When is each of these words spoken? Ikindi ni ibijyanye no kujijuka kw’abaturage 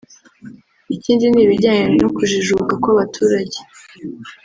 Ikindi 0.95 1.25
ni 1.29 1.41
ibijyanye 1.45 1.85
no 2.01 2.09
kujijuka 2.15 2.73
kw’abaturage 2.81 3.57